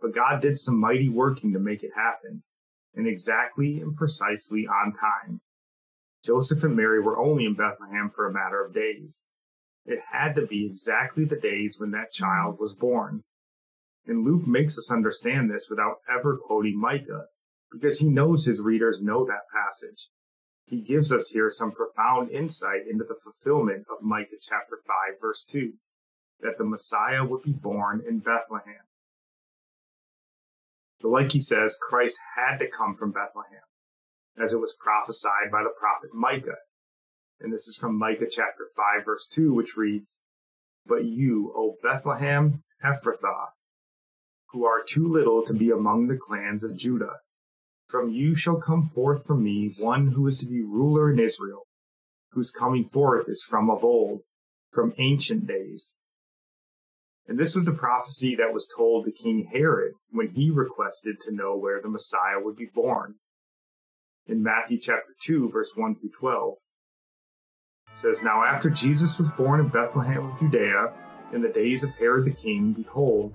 But 0.00 0.14
God 0.14 0.40
did 0.40 0.56
some 0.56 0.78
mighty 0.78 1.08
working 1.08 1.52
to 1.52 1.58
make 1.58 1.82
it 1.82 1.92
happen, 1.94 2.42
and 2.94 3.06
exactly 3.06 3.80
and 3.80 3.96
precisely 3.96 4.66
on 4.66 4.92
time. 4.92 5.40
Joseph 6.24 6.64
and 6.64 6.74
Mary 6.74 7.00
were 7.00 7.18
only 7.18 7.44
in 7.44 7.54
Bethlehem 7.54 8.10
for 8.10 8.26
a 8.26 8.32
matter 8.32 8.64
of 8.64 8.74
days. 8.74 9.26
It 9.84 10.00
had 10.12 10.34
to 10.34 10.46
be 10.46 10.66
exactly 10.66 11.24
the 11.24 11.38
days 11.38 11.76
when 11.78 11.92
that 11.92 12.12
child 12.12 12.58
was 12.58 12.74
born. 12.74 13.22
And 14.08 14.24
Luke 14.24 14.46
makes 14.46 14.78
us 14.78 14.90
understand 14.90 15.50
this 15.50 15.68
without 15.68 15.98
ever 16.10 16.38
quoting 16.38 16.80
Micah, 16.80 17.26
because 17.70 18.00
he 18.00 18.08
knows 18.08 18.46
his 18.46 18.58
readers 18.58 19.02
know 19.02 19.26
that 19.26 19.44
passage. 19.52 20.08
He 20.64 20.80
gives 20.80 21.12
us 21.12 21.28
here 21.28 21.50
some 21.50 21.72
profound 21.72 22.30
insight 22.30 22.86
into 22.90 23.04
the 23.04 23.18
fulfillment 23.22 23.84
of 23.90 24.02
Micah 24.02 24.40
chapter 24.40 24.78
5 24.78 25.20
verse 25.20 25.44
2, 25.44 25.74
that 26.40 26.56
the 26.56 26.64
Messiah 26.64 27.22
would 27.22 27.42
be 27.42 27.52
born 27.52 28.02
in 28.06 28.20
Bethlehem. 28.20 28.86
But 31.02 31.10
like 31.10 31.32
he 31.32 31.40
says, 31.40 31.78
Christ 31.78 32.18
had 32.34 32.56
to 32.60 32.66
come 32.66 32.96
from 32.96 33.12
Bethlehem, 33.12 33.68
as 34.42 34.54
it 34.54 34.60
was 34.60 34.74
prophesied 34.80 35.52
by 35.52 35.62
the 35.62 35.74
prophet 35.78 36.14
Micah. 36.14 36.60
And 37.40 37.52
this 37.52 37.68
is 37.68 37.76
from 37.76 37.98
Micah 37.98 38.26
chapter 38.30 38.66
5 38.74 39.04
verse 39.04 39.28
2, 39.28 39.52
which 39.52 39.76
reads, 39.76 40.22
But 40.86 41.04
you, 41.04 41.52
O 41.54 41.76
Bethlehem 41.82 42.62
Ephrathah, 42.82 43.48
who 44.50 44.64
are 44.64 44.82
too 44.86 45.06
little 45.06 45.44
to 45.44 45.52
be 45.52 45.70
among 45.70 46.06
the 46.06 46.16
clans 46.16 46.64
of 46.64 46.76
Judah, 46.76 47.16
from 47.88 48.10
you 48.10 48.34
shall 48.34 48.60
come 48.60 48.88
forth 48.88 49.26
from 49.26 49.42
me 49.42 49.74
one 49.78 50.08
who 50.08 50.26
is 50.26 50.38
to 50.38 50.46
be 50.46 50.62
ruler 50.62 51.10
in 51.10 51.18
Israel, 51.18 51.66
whose 52.32 52.50
coming 52.50 52.84
forth 52.84 53.28
is 53.28 53.46
from 53.48 53.70
of 53.70 53.84
old, 53.84 54.20
from 54.72 54.94
ancient 54.98 55.46
days. 55.46 55.98
And 57.26 57.38
this 57.38 57.54
was 57.54 57.66
the 57.66 57.72
prophecy 57.72 58.34
that 58.36 58.54
was 58.54 58.70
told 58.74 59.04
to 59.04 59.12
King 59.12 59.50
Herod 59.52 59.92
when 60.10 60.28
he 60.28 60.50
requested 60.50 61.20
to 61.20 61.34
know 61.34 61.56
where 61.56 61.80
the 61.80 61.88
Messiah 61.88 62.40
would 62.40 62.56
be 62.56 62.68
born. 62.74 63.16
In 64.26 64.42
Matthew 64.42 64.78
chapter 64.78 65.14
2, 65.24 65.50
verse 65.50 65.72
1 65.74 65.96
through 65.96 66.10
12, 66.18 66.54
it 67.92 67.98
says, 67.98 68.22
Now 68.22 68.44
after 68.44 68.70
Jesus 68.70 69.18
was 69.18 69.30
born 69.32 69.60
in 69.60 69.68
Bethlehem 69.68 70.30
of 70.30 70.38
Judea, 70.38 70.92
in 71.32 71.42
the 71.42 71.48
days 71.48 71.84
of 71.84 71.90
Herod 71.90 72.24
the 72.24 72.30
king, 72.30 72.72
behold, 72.72 73.34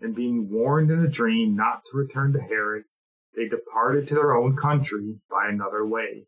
And 0.00 0.14
being 0.14 0.50
warned 0.50 0.90
in 0.90 1.04
a 1.04 1.08
dream 1.08 1.56
not 1.56 1.82
to 1.90 1.96
return 1.96 2.32
to 2.32 2.40
Herod, 2.40 2.84
they 3.34 3.48
departed 3.48 4.08
to 4.08 4.14
their 4.14 4.36
own 4.36 4.56
country 4.56 5.20
by 5.30 5.48
another 5.48 5.84
way. 5.84 6.26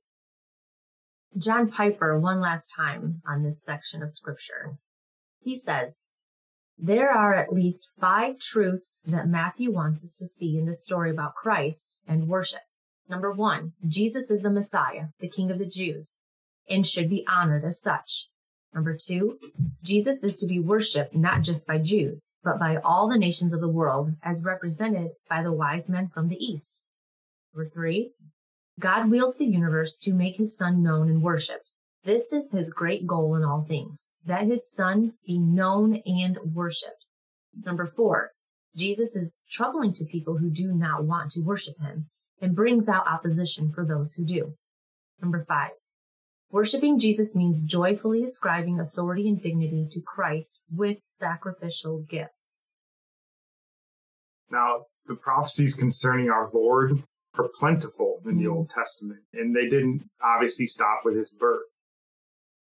John 1.37 1.71
Piper, 1.71 2.19
one 2.19 2.41
last 2.41 2.75
time 2.75 3.23
on 3.27 3.43
this 3.43 3.63
section 3.63 4.03
of 4.03 4.11
scripture. 4.11 4.79
He 5.41 5.55
says, 5.55 6.09
There 6.77 7.11
are 7.11 7.35
at 7.35 7.53
least 7.53 7.93
five 8.01 8.41
truths 8.41 9.03
that 9.07 9.29
Matthew 9.29 9.73
wants 9.73 10.05
us 10.05 10.15
to 10.17 10.27
see 10.27 10.59
in 10.59 10.67
this 10.67 10.85
story 10.85 11.11
about 11.11 11.37
Christ 11.37 12.01
and 12.07 12.29
worship. 12.29 12.63
Number 13.09 13.33
one, 13.33 13.73
Jesus 13.87 14.31
is 14.31 14.43
the 14.43 14.51
Messiah, 14.51 15.07
the 15.21 15.29
King 15.29 15.51
of 15.51 15.59
the 15.59 15.69
Jews, 15.69 16.19
and 16.69 16.87
should 16.87 17.09
be 17.09 17.27
honored 17.29 17.65
as 17.65 17.81
such. 17.81 18.29
Number 18.75 18.97
two, 18.97 19.39
Jesus 19.83 20.23
is 20.23 20.37
to 20.37 20.47
be 20.47 20.61
worshiped 20.61 21.15
not 21.15 21.43
just 21.43 21.67
by 21.67 21.79
Jews, 21.79 22.35
but 22.45 22.59
by 22.59 22.77
all 22.77 23.09
the 23.09 23.19
nations 23.19 23.53
of 23.53 23.61
the 23.61 23.69
world, 23.69 24.13
as 24.23 24.45
represented 24.45 25.11
by 25.29 25.43
the 25.43 25.53
wise 25.53 25.89
men 25.89 26.09
from 26.09 26.29
the 26.29 26.37
East. 26.37 26.85
Number 27.53 27.69
three, 27.69 28.13
God 28.79 29.11
wields 29.11 29.39
the 29.39 29.47
universe 29.47 29.99
to 30.01 30.15
make 30.15 30.37
his 30.37 30.57
son 30.57 30.83
known 30.83 31.09
and 31.09 31.23
worshiped. 31.23 31.71
This 32.05 32.33
is 32.33 32.53
his 32.53 32.71
great 32.71 33.07
goal 33.07 33.35
in 33.35 33.45
all 33.45 33.63
things, 33.63 34.11
that 34.25 34.47
his 34.47 34.71
son 34.71 35.15
be 35.27 35.39
known 35.39 36.01
and 36.07 36.39
worshiped. 36.55 37.07
Number 37.65 37.87
four, 37.87 38.31
Jesus 38.77 39.17
is 39.17 39.43
troubling 39.51 39.93
to 39.95 40.05
people 40.05 40.39
who 40.39 40.49
do 40.49 40.73
not 40.73 41.05
want 41.05 41.33
to 41.33 41.43
worship 41.43 41.75
him 41.81 42.07
and 42.41 42.55
brings 42.55 42.89
out 42.89 43.07
opposition 43.07 43.73
for 43.73 43.85
those 43.85 44.15
who 44.15 44.25
do. 44.25 44.55
Number 45.21 45.45
five, 45.47 45.73
worshiping 46.51 46.99
Jesus 46.99 47.35
means 47.37 47.65
joyfully 47.65 48.23
ascribing 48.23 48.81
authority 48.81 49.29
and 49.29 49.41
dignity 49.41 49.87
to 49.91 50.01
Christ 50.01 50.65
with 50.75 50.99
sacrificial 51.05 52.05
gifts. 52.09 52.63
Now, 54.51 54.87
the 55.07 55.15
prophecies 55.15 55.75
concerning 55.75 56.29
our 56.29 56.51
Lord 56.53 57.03
are 57.39 57.49
plentiful 57.59 58.21
in 58.27 58.39
the 58.39 58.47
Old 58.47 58.69
mm-hmm. 58.69 58.81
Testament, 58.81 59.21
and 59.33 59.55
they 59.55 59.69
didn't 59.69 60.09
obviously 60.23 60.67
stop 60.67 61.01
with 61.05 61.17
his 61.17 61.31
birth. 61.31 61.67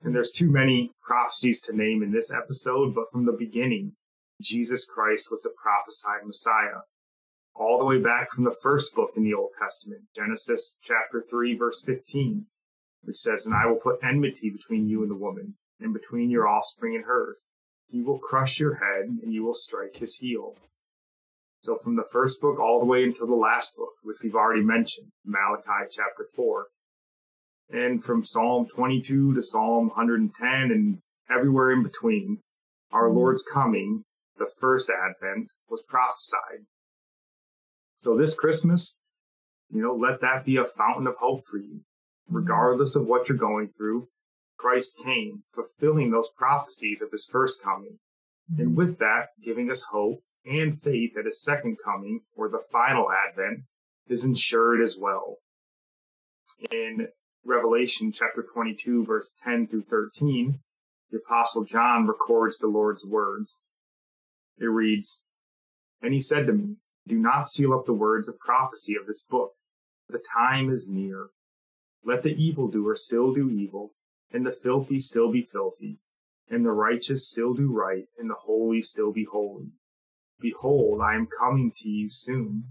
And 0.03 0.15
there's 0.15 0.31
too 0.31 0.51
many 0.51 0.93
prophecies 1.03 1.61
to 1.63 1.77
name 1.77 2.03
in 2.03 2.13
this 2.13 2.33
episode, 2.33 2.95
but 2.95 3.11
from 3.11 3.27
the 3.27 3.33
beginning, 3.33 3.93
Jesus 4.41 4.87
Christ 4.87 5.29
was 5.31 5.43
the 5.43 5.51
prophesied 5.61 6.27
Messiah. 6.27 6.83
All 7.55 7.79
the 7.79 7.85
way 7.85 7.99
back 7.99 8.31
from 8.31 8.45
the 8.45 8.57
first 8.63 8.95
book 8.95 9.11
in 9.17 9.25
the 9.25 9.35
Old 9.35 9.51
Testament, 9.59 10.03
Genesis 10.15 10.79
chapter 10.81 11.25
3, 11.29 11.57
verse 11.57 11.83
15, 11.85 12.47
which 13.03 13.17
says, 13.17 13.47
And 13.47 13.55
I 13.55 13.67
will 13.67 13.81
put 13.81 14.03
enmity 14.03 14.51
between 14.51 14.89
you 14.89 15.03
and 15.03 15.11
the 15.11 15.17
woman, 15.17 15.55
and 15.81 15.93
between 15.93 16.31
your 16.31 16.49
offspring 16.49 16.95
and 16.95 17.05
hers. 17.05 17.49
He 17.89 18.03
will 18.03 18.19
crush 18.19 18.61
your 18.61 18.75
head, 18.75 19.07
and 19.23 19.33
you 19.33 19.45
will 19.45 19.55
strike 19.55 19.97
his 19.97 20.17
heel. 20.17 20.57
So 21.61 21.77
from 21.77 21.97
the 21.97 22.09
first 22.11 22.41
book 22.41 22.59
all 22.59 22.79
the 22.79 22.87
way 22.87 23.03
until 23.03 23.27
the 23.27 23.35
last 23.35 23.77
book, 23.77 23.95
which 24.03 24.19
we've 24.23 24.35
already 24.35 24.63
mentioned, 24.63 25.09
Malachi 25.25 25.89
chapter 25.91 26.27
4. 26.35 26.67
And 27.71 28.03
from 28.03 28.25
Psalm 28.25 28.67
22 28.75 29.35
to 29.35 29.43
Psalm 29.43 29.89
110 29.89 30.49
and 30.71 30.99
everywhere 31.31 31.73
in 31.73 31.83
between, 31.83 32.41
our 32.93 33.11
Lord's 33.11 33.43
coming, 33.43 34.05
the 34.39 34.51
first 34.61 34.91
advent, 34.91 35.49
was 35.69 35.85
prophesied. 35.87 36.67
So 37.95 38.17
this 38.17 38.35
Christmas, 38.35 39.01
You 39.71 39.83
know, 39.83 39.95
let 39.95 40.21
that 40.23 40.47
be 40.47 40.57
a 40.57 40.65
fountain 40.65 41.07
of 41.07 41.17
hope 41.17 41.45
for 41.45 41.59
you. 41.59 41.81
Regardless 42.29 42.95
of 42.95 43.07
what 43.07 43.29
you're 43.29 43.39
going 43.39 43.69
through, 43.69 44.09
Christ 44.59 45.01
came, 45.03 45.45
fulfilling 45.55 46.11
those 46.11 46.31
prophecies 46.37 47.01
of 47.01 47.11
his 47.11 47.29
first 47.31 47.63
coming. 47.63 47.99
And 48.57 48.69
mm-hmm. 48.69 48.77
with 48.77 48.99
that, 48.99 49.29
giving 49.43 49.71
us 49.71 49.87
hope 49.91 50.21
and 50.45 50.81
faith 50.81 51.13
that 51.15 51.27
his 51.27 51.43
second 51.43 51.77
coming, 51.85 52.21
or 52.37 52.49
the 52.49 52.63
final 52.73 53.09
advent, 53.11 53.61
is 54.09 54.25
ensured 54.25 54.81
as 54.83 54.99
well. 54.99 55.37
In 56.71 57.09
Revelation 57.45 58.13
chapter 58.13 58.43
22, 58.43 59.05
verse 59.05 59.35
10 59.45 59.69
through 59.69 59.85
13, 59.85 60.61
the 61.11 61.19
Apostle 61.19 61.65
John 61.65 62.07
records 62.07 62.59
the 62.59 62.69
Lord's 62.69 63.07
words. 63.07 63.67
It 64.59 64.67
reads, 64.67 65.25
And 66.03 66.13
he 66.13 66.21
said 66.21 66.47
to 66.47 66.53
me, 66.53 66.77
Do 67.07 67.17
not 67.19 67.49
seal 67.49 67.73
up 67.73 67.87
the 67.87 67.95
words 67.95 68.29
of 68.29 68.39
prophecy 68.39 68.97
of 69.01 69.07
this 69.07 69.23
book. 69.23 69.53
The 70.09 70.23
time 70.35 70.71
is 70.71 70.89
near. 70.91 71.29
Let 72.05 72.23
the 72.23 72.31
evildoer 72.31 72.95
still 72.97 73.33
do 73.33 73.51
evil, 73.51 73.93
and 74.33 74.47
the 74.47 74.53
filthy 74.53 74.99
still 74.99 75.31
be 75.31 75.43
filthy, 75.43 75.99
and 76.49 76.65
the 76.65 76.71
righteous 76.71 77.29
still 77.29 77.55
do 77.55 77.73
right, 77.73 78.05
and 78.19 78.31
the 78.31 78.37
holy 78.39 78.83
still 78.83 79.13
be 79.13 79.27
holy. 79.31 79.73
Behold, 80.41 81.01
I 81.03 81.15
am 81.15 81.27
coming 81.27 81.73
to 81.77 81.89
you 81.89 82.09
soon. 82.11 82.65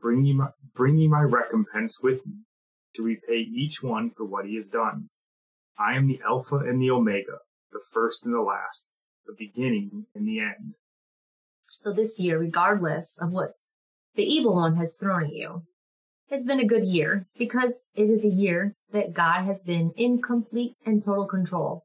Bring 0.00 0.24
ye 0.24 0.32
my, 0.32 0.48
bring 0.74 0.96
ye 0.96 1.08
my 1.08 1.22
recompense 1.22 2.00
with 2.02 2.26
me, 2.26 2.44
to 2.96 3.02
repay 3.02 3.38
each 3.38 3.82
one 3.82 4.10
for 4.10 4.24
what 4.24 4.46
he 4.46 4.56
has 4.56 4.68
done. 4.68 5.08
I 5.78 5.94
am 5.94 6.08
the 6.08 6.20
Alpha 6.26 6.56
and 6.56 6.80
the 6.80 6.90
Omega, 6.90 7.38
the 7.72 7.82
first 7.92 8.26
and 8.26 8.34
the 8.34 8.40
last, 8.40 8.90
the 9.26 9.34
beginning 9.38 10.06
and 10.14 10.26
the 10.26 10.40
end. 10.40 10.74
So 11.64 11.92
this 11.92 12.18
year, 12.18 12.38
regardless 12.38 13.18
of 13.20 13.30
what 13.30 13.52
the 14.14 14.24
evil 14.24 14.56
one 14.56 14.76
has 14.76 14.96
thrown 14.96 15.24
at 15.24 15.32
you, 15.32 15.62
has 16.30 16.44
been 16.44 16.60
a 16.60 16.66
good 16.66 16.84
year 16.84 17.26
because 17.38 17.84
it 17.94 18.08
is 18.08 18.24
a 18.24 18.30
year 18.30 18.74
that 18.92 19.12
God 19.12 19.44
has 19.44 19.62
been 19.62 19.92
in 19.96 20.22
complete 20.22 20.74
and 20.86 21.02
total 21.02 21.26
control. 21.26 21.84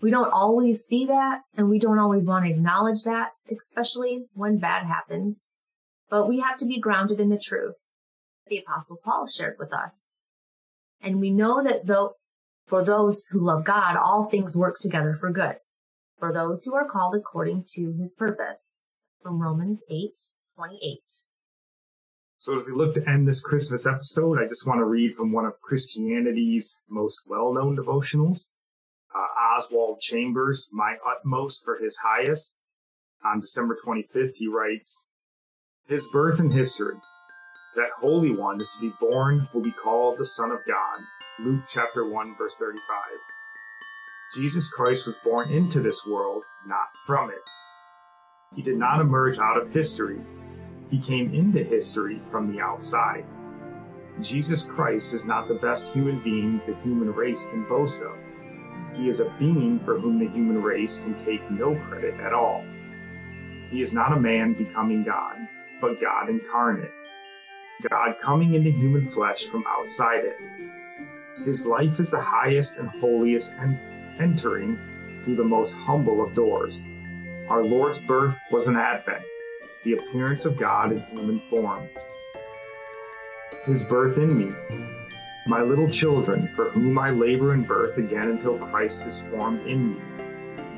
We 0.00 0.10
don't 0.10 0.32
always 0.32 0.84
see 0.84 1.04
that 1.06 1.42
and 1.56 1.68
we 1.68 1.78
don't 1.78 1.98
always 1.98 2.24
want 2.24 2.44
to 2.44 2.50
acknowledge 2.50 3.04
that, 3.04 3.30
especially 3.50 4.26
when 4.32 4.58
bad 4.58 4.86
happens. 4.86 5.54
But 6.08 6.28
we 6.28 6.40
have 6.40 6.56
to 6.58 6.66
be 6.66 6.80
grounded 6.80 7.20
in 7.20 7.28
the 7.28 7.38
truth 7.38 7.76
the 8.50 8.58
apostle 8.58 8.98
Paul 9.02 9.26
shared 9.26 9.56
with 9.58 9.72
us. 9.72 10.12
And 11.00 11.20
we 11.20 11.30
know 11.30 11.62
that 11.62 11.86
though 11.86 12.16
for 12.66 12.84
those 12.84 13.26
who 13.26 13.40
love 13.40 13.64
God, 13.64 13.96
all 13.96 14.26
things 14.26 14.56
work 14.56 14.76
together 14.78 15.14
for 15.14 15.30
good. 15.30 15.56
For 16.18 16.32
those 16.32 16.64
who 16.64 16.74
are 16.74 16.86
called 16.86 17.14
according 17.14 17.64
to 17.74 17.94
his 17.98 18.14
purpose. 18.14 18.86
From 19.20 19.40
Romans 19.40 19.82
8, 19.90 20.10
28. 20.56 20.98
So 22.40 22.54
as 22.54 22.64
we 22.64 22.72
look 22.72 22.94
to 22.94 23.06
end 23.06 23.28
this 23.28 23.42
Christmas 23.42 23.86
episode, 23.86 24.38
I 24.38 24.48
just 24.48 24.66
want 24.66 24.78
to 24.78 24.86
read 24.86 25.12
from 25.12 25.30
one 25.30 25.44
of 25.44 25.60
Christianity's 25.60 26.80
most 26.88 27.20
well-known 27.26 27.76
devotionals, 27.76 28.52
uh, 29.14 29.58
Oswald 29.58 30.00
Chambers, 30.00 30.70
My 30.72 30.96
Utmost 31.06 31.62
for 31.62 31.76
His 31.76 31.98
Highest. 32.02 32.58
On 33.22 33.40
December 33.40 33.76
25th, 33.86 34.36
he 34.36 34.48
writes, 34.48 35.10
His 35.86 36.08
birth 36.10 36.40
and 36.40 36.50
history. 36.50 36.94
That 37.76 37.90
Holy 38.00 38.34
One 38.34 38.58
is 38.58 38.70
to 38.70 38.80
be 38.80 38.94
born 38.98 39.46
will 39.52 39.60
be 39.60 39.72
called 39.72 40.16
the 40.16 40.24
Son 40.24 40.50
of 40.50 40.60
God. 40.66 41.00
Luke 41.40 41.64
chapter 41.68 42.08
1 42.08 42.24
verse 42.38 42.54
35. 42.54 42.80
Jesus 44.34 44.72
Christ 44.72 45.06
was 45.06 45.16
born 45.22 45.50
into 45.50 45.80
this 45.80 46.06
world, 46.06 46.42
not 46.66 46.88
from 47.06 47.28
it. 47.28 47.42
He 48.56 48.62
did 48.62 48.78
not 48.78 49.02
emerge 49.02 49.36
out 49.36 49.60
of 49.60 49.74
history, 49.74 50.20
he 50.90 50.98
came 50.98 51.32
into 51.34 51.62
history 51.62 52.20
from 52.30 52.52
the 52.52 52.60
outside. 52.60 53.24
Jesus 54.20 54.64
Christ 54.66 55.14
is 55.14 55.26
not 55.26 55.48
the 55.48 55.54
best 55.54 55.94
human 55.94 56.18
being 56.20 56.60
the 56.66 56.74
human 56.82 57.12
race 57.14 57.46
can 57.46 57.66
boast 57.68 58.02
of. 58.02 58.18
He 58.94 59.08
is 59.08 59.20
a 59.20 59.30
being 59.38 59.78
for 59.80 59.98
whom 59.98 60.18
the 60.18 60.28
human 60.28 60.62
race 60.62 60.98
can 60.98 61.14
take 61.24 61.48
no 61.50 61.74
credit 61.76 62.14
at 62.20 62.34
all. 62.34 62.64
He 63.70 63.82
is 63.82 63.94
not 63.94 64.12
a 64.12 64.20
man 64.20 64.52
becoming 64.54 65.04
God, 65.04 65.36
but 65.80 66.00
God 66.00 66.28
incarnate. 66.28 66.90
God 67.88 68.16
coming 68.20 68.54
into 68.54 68.70
human 68.70 69.06
flesh 69.06 69.44
from 69.44 69.64
outside 69.66 70.24
it. 70.24 70.36
His 71.44 71.66
life 71.66 72.00
is 72.00 72.10
the 72.10 72.20
highest 72.20 72.78
and 72.78 72.88
holiest 72.88 73.54
and 73.54 73.78
entering 74.20 74.76
through 75.24 75.36
the 75.36 75.44
most 75.44 75.74
humble 75.74 76.22
of 76.22 76.34
doors. 76.34 76.84
Our 77.48 77.64
Lord's 77.64 78.00
birth 78.00 78.36
was 78.50 78.68
an 78.68 78.76
advent, 78.76 79.24
the 79.84 79.94
appearance 79.94 80.44
of 80.44 80.58
God 80.58 80.92
in 80.92 81.00
human 81.06 81.38
form. 81.40 81.88
His 83.64 83.84
birth 83.84 84.18
in 84.18 84.36
me, 84.36 84.52
my 85.46 85.62
little 85.62 85.88
children, 85.88 86.48
for 86.48 86.70
whom 86.70 86.98
I 86.98 87.10
labor 87.10 87.54
in 87.54 87.62
birth 87.62 87.96
again 87.96 88.28
until 88.28 88.58
Christ 88.58 89.06
is 89.06 89.26
formed 89.28 89.66
in 89.66 89.94
me. 89.94 90.00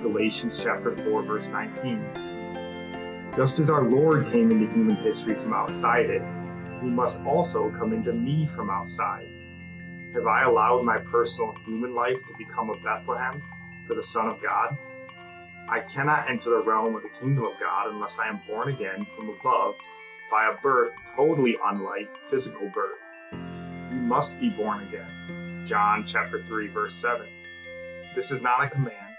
Galatians 0.03 0.63
chapter 0.63 0.93
4 0.93 1.23
verse 1.23 1.51
19. 1.51 3.33
Just 3.37 3.59
as 3.59 3.71
our 3.71 3.83
Lord 3.83 4.27
came 4.31 4.51
into 4.51 4.73
human 4.73 4.97
history 4.97 5.35
from 5.35 5.53
outside 5.53 6.11
it, 6.11 6.23
he 6.81 6.89
must 6.89 7.23
also 7.23 7.71
come 7.71 7.93
into 7.93 8.13
me 8.13 8.47
from 8.47 8.71
outside. 8.71 9.29
Have 10.15 10.27
I 10.27 10.43
allowed 10.43 10.85
my 10.85 10.99
personal 10.99 11.55
human 11.65 11.95
life 11.95 12.19
to 12.19 12.35
become 12.39 12.71
a 12.71 12.77
Bethlehem 12.79 13.43
for 13.87 13.95
the 13.95 14.03
Son 14.03 14.29
of 14.29 14.43
God? 14.43 14.77
I 15.69 15.81
cannot 15.81 16.29
enter 16.29 16.51
the 16.51 16.63
realm 16.65 16.95
of 16.95 17.03
the 17.03 17.09
kingdom 17.21 17.45
of 17.45 17.59
God 17.59 17.93
unless 17.93 18.19
I 18.19 18.29
am 18.29 18.41
born 18.47 18.69
again 18.69 19.07
from 19.17 19.29
above 19.29 19.77
by 20.31 20.51
a 20.51 20.61
birth 20.61 20.93
totally 21.17 21.57
unlike 21.65 22.09
physical 22.29 22.69
birth. 22.71 22.99
You 23.33 23.99
must 24.01 24.41
be 24.41 24.51
born 24.51 24.83
again. 24.83 25.65
John 25.67 26.05
chapter 26.05 26.43
3 26.43 26.67
verse 26.69 26.95
7. 26.95 27.27
This 28.15 28.31
is 28.31 28.43
not 28.43 28.65
a 28.65 28.69
command, 28.69 29.17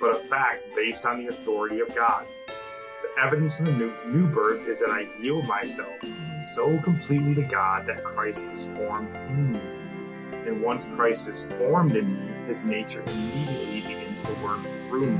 but 0.00 0.10
a 0.10 0.18
fact 0.18 0.64
based 0.74 1.06
on 1.06 1.18
the 1.18 1.28
authority 1.28 1.80
of 1.80 1.94
God. 1.94 2.26
The 2.46 3.22
evidence 3.22 3.60
of 3.60 3.66
the 3.66 3.72
new, 3.72 3.92
new 4.06 4.26
birth 4.34 4.66
is 4.66 4.80
that 4.80 4.90
I 4.90 5.06
yield 5.20 5.46
myself 5.46 5.94
so 6.40 6.78
completely 6.78 7.34
to 7.34 7.42
God 7.42 7.86
that 7.86 8.02
Christ 8.02 8.44
is 8.44 8.66
formed 8.72 9.14
in 9.14 9.52
me. 9.52 9.60
And 10.46 10.62
once 10.62 10.86
Christ 10.86 11.28
is 11.28 11.52
formed 11.52 11.94
in 11.94 12.12
me, 12.14 12.32
his 12.46 12.64
nature 12.64 13.02
immediately 13.06 13.80
begins 13.82 14.22
to 14.22 14.32
work 14.42 14.60
me. 14.92 15.18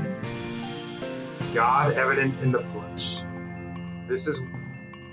God 1.53 1.93
evident 1.93 2.39
in 2.41 2.51
the 2.51 2.59
flesh. 2.59 3.21
This 4.07 4.27
is 4.27 4.41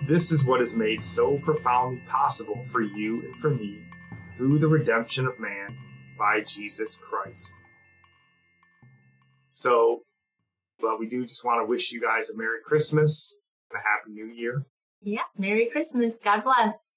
this 0.06 0.32
is 0.32 0.44
what 0.44 0.60
is 0.60 0.74
made 0.74 1.02
so 1.02 1.38
profoundly 1.38 2.02
possible 2.08 2.62
for 2.66 2.82
you 2.82 3.22
and 3.22 3.36
for 3.36 3.50
me 3.50 3.82
through 4.36 4.58
the 4.58 4.68
redemption 4.68 5.26
of 5.26 5.38
man 5.40 5.76
by 6.18 6.42
Jesus 6.42 6.98
Christ. 6.98 7.54
So, 9.50 10.02
well, 10.82 10.98
we 10.98 11.08
do 11.08 11.24
just 11.24 11.44
want 11.44 11.62
to 11.62 11.66
wish 11.66 11.92
you 11.92 12.00
guys 12.00 12.28
a 12.28 12.36
Merry 12.36 12.58
Christmas 12.64 13.40
and 13.70 13.80
a 13.80 13.82
Happy 13.82 14.10
New 14.12 14.26
Year. 14.26 14.66
Yeah, 15.00 15.22
Merry 15.38 15.66
Christmas. 15.66 16.20
God 16.22 16.42
bless. 16.42 16.88